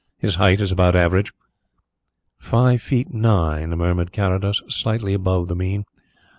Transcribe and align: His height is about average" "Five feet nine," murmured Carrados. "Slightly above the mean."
His 0.17 0.33
height 0.33 0.61
is 0.61 0.71
about 0.71 0.95
average" 0.95 1.31
"Five 2.39 2.81
feet 2.81 3.13
nine," 3.13 3.69
murmured 3.69 4.11
Carrados. 4.11 4.63
"Slightly 4.67 5.13
above 5.13 5.47
the 5.47 5.55
mean." 5.55 5.85